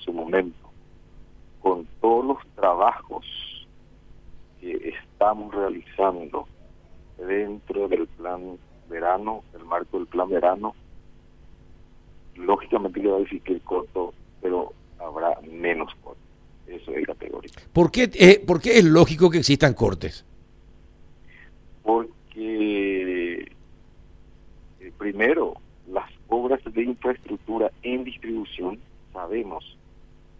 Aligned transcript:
su 0.00 0.12
momento, 0.12 0.70
con 1.60 1.86
todos 2.00 2.24
los 2.24 2.38
trabajos 2.54 3.24
que 4.60 4.94
estamos 4.96 5.54
realizando 5.54 6.46
dentro 7.18 7.88
del 7.88 8.06
plan 8.08 8.58
verano, 8.88 9.44
el 9.54 9.64
marco 9.64 9.98
del 9.98 10.06
plan 10.06 10.28
verano, 10.28 10.74
lógicamente 12.36 13.00
que 13.00 13.08
va 13.08 13.16
a 13.16 13.20
decir 13.20 13.42
que 13.42 13.52
el 13.54 13.60
corto, 13.62 14.14
pero 14.40 14.72
habrá 14.98 15.38
menos 15.42 15.94
cortes. 16.02 16.22
Eso 16.66 16.92
es 16.92 17.06
categórico. 17.06 17.60
¿Por 17.72 17.90
qué, 17.90 18.10
eh, 18.14 18.42
¿Por 18.46 18.60
qué 18.60 18.78
es 18.78 18.84
lógico 18.84 19.28
que 19.30 19.38
existan 19.38 19.74
cortes? 19.74 20.24
Porque 21.82 23.48
eh, 24.80 24.92
primero, 24.98 25.54
las 25.88 26.08
obras 26.28 26.60
de 26.64 26.82
infraestructura 26.82 27.70
en 27.82 28.04
distribución 28.04 28.78
sabemos 29.12 29.76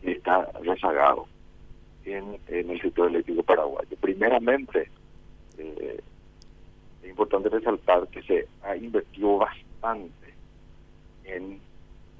que 0.02 0.12
está 0.12 0.50
rezagado 0.62 1.27
en, 2.04 2.38
el 2.48 2.80
sector 2.80 3.08
eléctrico 3.08 3.42
paraguayo. 3.42 3.96
Primeramente, 4.00 4.88
eh, 5.58 6.00
es 7.02 7.08
importante 7.08 7.48
resaltar 7.48 8.08
que 8.08 8.22
se 8.22 8.48
ha 8.62 8.77
invertido 8.77 9.38
bastante 9.38 10.34
en 11.24 11.60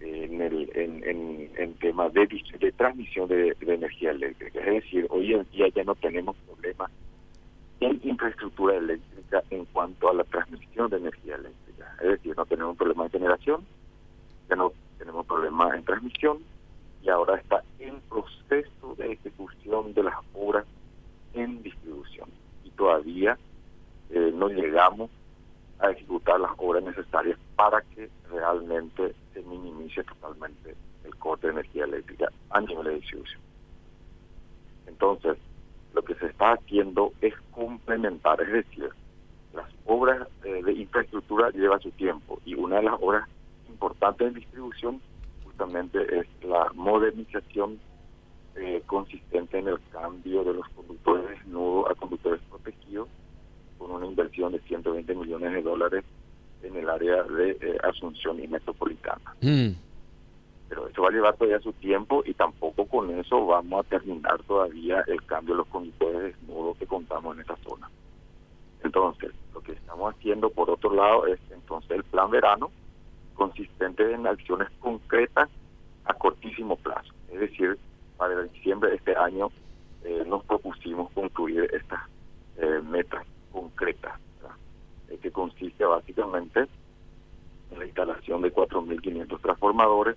en 0.01 0.41
el 0.41 0.71
en, 0.75 1.51
en, 1.57 1.75
temas 1.75 2.13
de, 2.15 2.27
de 2.59 2.73
transmisión 2.73 3.29
de, 3.29 3.55
energía 3.61 4.13
eléctrica. 4.13 4.61
Es 4.61 4.85
decir, 4.85 5.07
hoy 5.11 5.35
en 5.35 5.47
día 5.51 5.69
ya 5.69 5.85
no 5.85 5.95
tenemos 5.95 6.37
problemas 6.47 6.91
en 7.81 8.01
infraestructura 8.03 8.77
eléctrica 8.77 9.43
en 9.51 9.65
cuanto 9.67 10.11
a 10.11 10.15
la 10.15 10.25
transmisión 10.25 10.89
de 10.91 10.97
energía 10.99 11.37
eléctrica. 11.37 11.95
Es 12.01 12.09
decir, 12.09 12.35
no 12.37 12.47
tenemos 12.47 12.77
problema 12.77 13.05
de 13.05 13.11
generación, 13.11 13.65
ya 14.49 14.57
no 14.57 14.73
tenemos 14.99 15.27
problema 15.27 15.75
en 15.77 15.85
transmisión 15.85 16.39
y 17.03 17.09
ahora 17.09 17.37
está 17.37 17.63
en 17.79 18.01
proceso 18.03 18.95
de 18.97 19.13
ejecución 19.13 19.95
de 19.95 20.03
las 20.03 20.17
obras 20.35 20.67
en 21.35 21.63
distribución. 21.63 22.29
Y 22.65 22.71
todavía 22.71 23.39
eh, 24.11 24.33
no 24.35 24.49
llegamos 24.49 25.11
a 25.79 25.91
ejecutar 25.91 26.39
las 26.41 26.53
obras 26.59 26.83
necesarias 26.83 27.39
para 27.57 27.81
que 27.83 28.11
realmente 28.31 29.15
se 29.33 29.43
minimice 29.43 30.05
totalmente 30.05 30.75
el 31.05 31.17
corte 31.17 31.47
de 31.47 31.55
energía 31.55 31.85
eléctrica 31.85 32.29
a 32.51 32.61
nivel 32.61 32.85
de 32.85 32.95
distribución. 32.97 33.41
Entonces, 34.87 35.39
lo 35.95 36.03
que 36.03 36.15
se 36.17 36.27
está 36.27 36.53
haciendo 36.53 37.13
es 37.21 37.35
complementar, 37.53 38.41
es 38.43 38.53
decir, 38.53 38.91
las 39.55 39.67
obras 39.87 40.29
eh, 40.45 40.63
de 40.63 40.73
infraestructura 40.73 41.51
llevan 41.51 41.81
su 41.81 41.91
tiempo 41.93 42.41
y 42.45 42.55
una 42.55 42.77
de 42.77 42.83
las 42.83 42.95
obras 43.01 43.29
importantes 43.69 44.29
en 44.29 44.35
distribución 44.35 45.01
justamente 45.61 45.99
es 46.19 46.27
la 46.43 46.71
modernización 46.75 47.79
eh, 48.57 48.83
consistente 48.87 49.59
en 49.59 49.69
el 49.69 49.79
cambio 49.93 50.43
de 50.43 50.55
los 50.55 50.67
conductores 50.71 51.29
desnudos 51.29 51.91
a 51.91 51.95
conductores 51.95 52.41
protegidos 52.49 53.09
con 53.79 53.91
una 53.91 54.07
inversión 54.07 54.53
de 54.53 54.61
120 54.61 55.15
millones 55.15 55.53
de 55.53 55.63
dólares 55.63 56.05
en 56.63 56.77
el 56.77 56.89
área 56.89 57.23
de 57.25 57.51
eh, 57.61 57.79
Asunción 57.83 58.43
y 58.43 58.49
Metropolitana. 58.49 59.35
Mm. 59.43 59.71
Pero 60.69 60.89
eso 60.89 61.03
va 61.03 61.09
a 61.09 61.13
llevar 61.13 61.37
todavía 61.37 61.61
su 61.61 61.73
tiempo 61.75 62.23
y 62.25 62.33
tampoco 62.33 62.87
con 62.87 63.11
eso 63.19 63.45
vamos 63.45 63.85
a 63.85 63.89
terminar 63.89 64.43
todavía 64.45 65.05
el 65.09 65.23
cambio 65.27 65.55
de 65.55 65.59
los 65.59 65.69
conductores 65.69 66.23
desnudos 66.23 66.79
que 66.79 66.87
contamos 66.87 67.35
en 67.35 67.41
esta 67.43 67.57
zona. 67.57 67.91
Entonces, 68.83 69.33
lo 69.53 69.61
que 69.61 69.73
estamos 69.73 70.15
haciendo 70.15 70.49
por 70.49 70.71
otro 70.71 70.95
lado 70.95 71.27
es 71.27 71.39
entonces 71.51 71.91
el 71.91 72.05
plan 72.05 72.31
verano 72.31 72.71
consistente 73.41 74.13
en 74.13 74.27
acciones 74.27 74.69
concretas 74.81 75.49
a 76.05 76.13
cortísimo 76.13 76.77
plazo. 76.77 77.11
Es 77.33 77.41
decir, 77.41 77.79
para 78.19 78.43
diciembre 78.43 78.91
de 78.91 78.97
este 78.97 79.17
año 79.17 79.49
eh, 80.05 80.25
nos 80.27 80.45
propusimos 80.45 81.11
concluir 81.13 81.67
estas 81.73 82.03
eh, 82.59 82.83
metas 82.85 83.25
concreta, 83.51 84.21
eh, 85.09 85.17
que 85.23 85.31
consiste 85.31 85.87
básicamente 85.87 86.67
en 87.71 87.79
la 87.79 87.87
instalación 87.87 88.43
de 88.43 88.53
4.500 88.53 89.41
transformadores, 89.41 90.17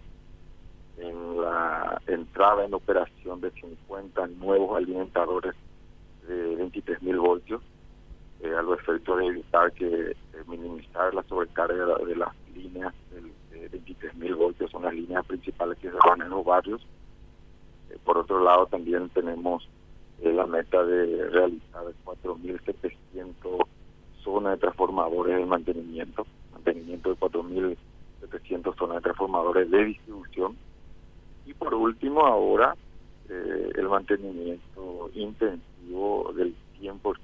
en 0.98 1.42
la 1.42 2.02
entrada 2.08 2.66
en 2.66 2.74
operación 2.74 3.40
de 3.40 3.52
50 3.52 4.28
nuevos 4.28 4.76
alimentadores 4.76 5.56
de 6.28 6.58
23.000 6.58 7.22
voltios, 7.22 7.62
eh, 8.42 8.54
a 8.54 8.62
los 8.62 8.78
efectos 8.82 9.18
de 9.18 9.28
evitar 9.28 9.72
que 9.72 10.14
minimizar 10.48 11.14
la 11.14 11.24
sobrecarga 11.24 11.98
de, 12.06 12.16
las 12.16 12.36
líneas 12.54 12.94
23.000 13.74 14.36
voltios, 14.36 14.72
son 14.72 14.84
las 14.84 14.94
líneas 14.94 15.26
principales 15.26 15.78
que 15.80 15.90
se 15.90 15.98
van 16.08 16.22
en 16.22 16.30
los 16.30 16.46
barrios. 16.46 16.86
por 18.04 18.18
otro 18.18 18.44
lado, 18.44 18.66
también 18.68 19.10
tenemos 19.10 19.68
la 20.22 20.46
meta 20.46 20.84
de 20.84 21.30
realizar 21.30 21.84
4.700 22.06 23.66
zonas 24.24 24.54
de 24.54 24.58
transformadores 24.58 25.38
de 25.38 25.46
mantenimiento, 25.46 26.26
mantenimiento 26.54 27.10
de 27.10 27.16
4.700 27.18 28.76
zonas 28.78 28.96
de 28.98 29.02
transformadores 29.02 29.70
de 29.70 29.86
distribución. 29.86 30.56
Y 31.46 31.54
por 31.54 31.74
último, 31.74 32.22
ahora 32.26 32.76
eh, 33.30 33.70
el 33.76 33.90
mantenimiento 33.90 35.10
intensivo 35.14 36.32
del 36.36 36.56
100% 36.80 37.18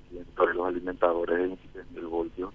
de 0.47 0.53
los 0.53 0.67
alimentadores 0.67 1.37
de 1.37 1.83
23.000 2.01 2.09
voltios 2.09 2.53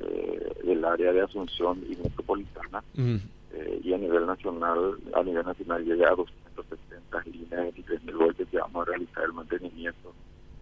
eh, 0.00 0.52
del 0.64 0.84
área 0.84 1.12
de 1.12 1.22
Asunción 1.22 1.82
y 1.88 1.96
Metropolitana. 2.24 2.82
Mm. 2.94 3.16
Eh, 3.52 3.80
y 3.84 3.92
a 3.92 3.98
nivel 3.98 4.26
nacional, 4.26 4.96
a 5.14 5.22
nivel 5.22 5.44
nacional 5.44 5.84
llega 5.84 6.08
a 6.08 6.14
270 6.14 7.22
líneas 7.30 7.74
de 7.74 7.82
23.000 7.84 8.18
voltios 8.18 8.48
que 8.48 8.58
vamos 8.58 8.82
a 8.82 8.90
realizar 8.90 9.24
el 9.24 9.32
mantenimiento 9.32 10.12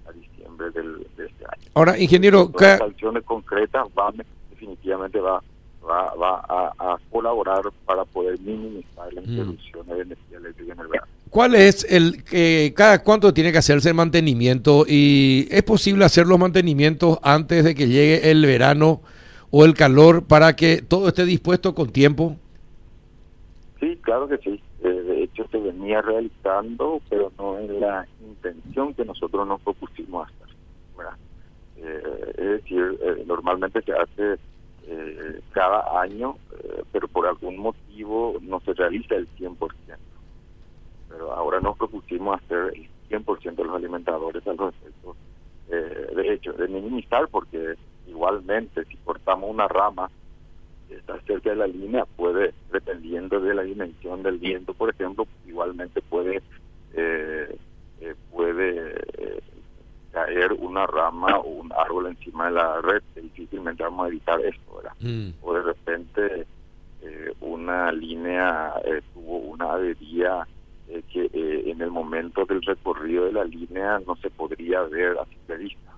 a 0.06 0.12
diciembre 0.12 0.70
del, 0.70 1.06
de 1.16 1.26
este 1.26 1.44
año. 1.44 1.70
Ahora, 1.74 1.98
ingeniero, 1.98 2.50
las 2.58 2.80
acciones 2.80 3.24
concretas 3.24 3.86
van, 3.94 4.16
definitivamente 4.50 5.20
va, 5.20 5.42
va, 5.88 6.14
va 6.14 6.74
a, 6.78 6.98
colaborar 7.10 7.62
para 7.86 8.04
poder 8.04 8.38
minimizar 8.40 9.12
las 9.12 9.26
interrupciones 9.26 9.96
de 9.96 10.02
energía 10.02 10.38
eléctrica 10.38 10.72
en 10.74 10.80
el 10.80 10.88
verano. 10.88 11.08
¿Cuál 11.30 11.54
es 11.54 11.84
el 11.90 12.24
que 12.24 12.74
cada 12.76 13.02
cuánto 13.02 13.32
tiene 13.32 13.52
que 13.52 13.58
hacerse 13.58 13.88
el 13.88 13.94
mantenimiento 13.94 14.84
y 14.86 15.48
es 15.50 15.62
posible 15.62 16.04
hacer 16.04 16.26
los 16.26 16.38
mantenimientos 16.38 17.18
antes 17.22 17.64
de 17.64 17.74
que 17.74 17.88
llegue 17.88 18.30
el 18.30 18.44
verano 18.44 19.00
o 19.52 19.66
el 19.66 19.74
calor 19.74 20.24
para 20.24 20.56
que 20.56 20.80
todo 20.80 21.08
esté 21.08 21.26
dispuesto 21.26 21.74
con 21.74 21.92
tiempo? 21.92 22.36
Sí, 23.78 23.98
claro 24.02 24.26
que 24.26 24.38
sí. 24.38 24.60
Eh, 24.82 24.88
de 24.88 25.22
hecho, 25.24 25.46
se 25.50 25.58
venía 25.58 26.00
realizando, 26.00 27.02
pero 27.10 27.30
no 27.38 27.58
en 27.58 27.78
la 27.78 28.06
intención 28.26 28.94
que 28.94 29.04
nosotros 29.04 29.46
nos 29.46 29.60
propusimos 29.60 30.26
hacer. 30.26 30.42
Eh, 31.76 32.32
es 32.38 32.46
decir, 32.62 32.98
eh, 33.02 33.24
normalmente 33.26 33.82
se 33.82 33.92
hace 33.92 34.38
cada 35.52 36.00
año, 36.00 36.36
pero 36.90 37.06
por 37.08 37.26
algún 37.26 37.56
motivo 37.58 38.36
no 38.40 38.60
se 38.60 38.72
realiza 38.74 39.14
el 39.14 39.28
100%. 39.36 39.56
Pero 41.08 41.32
ahora 41.32 41.60
nos 41.60 41.76
propusimos 41.76 42.40
hacer 42.42 42.72
el 42.74 42.88
100% 43.08 43.54
de 43.56 43.64
los 43.64 43.76
alimentadores 43.76 44.46
al 44.46 44.58
respecto. 44.58 45.16
de 45.68 46.34
hecho, 46.34 46.52
de 46.52 46.68
minimizar, 46.68 47.28
porque 47.28 47.76
igualmente 48.06 48.84
si 48.84 48.96
cortamos 48.98 49.50
una 49.50 49.68
rama 49.68 50.10
está 50.96 51.20
cerca 51.22 51.50
de 51.50 51.56
la 51.56 51.66
línea 51.66 52.04
puede, 52.04 52.54
dependiendo 52.72 53.40
de 53.40 53.54
la 53.54 53.62
dimensión 53.62 54.22
del 54.22 54.38
viento, 54.38 54.74
por 54.74 54.90
ejemplo, 54.90 55.26
igualmente 55.46 56.00
puede 56.02 56.42
eh, 56.94 57.56
eh, 58.00 58.14
puede 58.30 58.94
eh, 59.16 59.40
caer 60.10 60.52
una 60.52 60.86
rama 60.86 61.38
o 61.38 61.48
un 61.48 61.72
árbol 61.72 62.08
encima 62.08 62.46
de 62.46 62.52
la 62.52 62.80
red, 62.82 63.02
difícilmente 63.14 63.82
vamos 63.82 64.04
a 64.04 64.08
evitar 64.08 64.40
esto, 64.40 64.76
¿verdad? 64.76 64.92
Mm. 65.00 65.30
O 65.42 65.54
de 65.54 65.62
repente 65.62 66.46
una 67.40 67.90
línea 67.90 68.74
tuvo 69.12 69.38
una 69.38 69.72
avería 69.72 70.46
que 70.86 71.28
en 71.32 71.80
el 71.80 71.90
momento 71.90 72.44
del 72.44 72.62
recorrido 72.62 73.24
de 73.24 73.32
la 73.32 73.44
línea 73.44 74.00
no 74.06 74.14
se 74.16 74.30
podría 74.30 74.82
ver 74.82 75.18
a 75.18 75.24
simple 75.24 75.56
vista. 75.56 75.91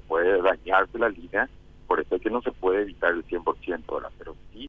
Puede 0.00 0.42
dañarse 0.42 0.98
la 0.98 1.08
línea 1.08 1.48
por 1.92 2.00
eso 2.00 2.16
es 2.16 2.22
que 2.22 2.30
no 2.30 2.40
se 2.40 2.52
puede 2.52 2.80
evitar 2.80 3.12
el 3.12 3.22
100%, 3.26 3.82
ahora, 3.88 4.08
pero 4.16 4.34